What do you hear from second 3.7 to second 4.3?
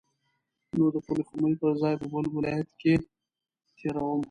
تیروم.